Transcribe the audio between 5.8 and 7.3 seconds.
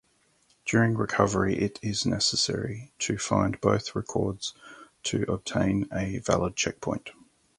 a valid checkpoint.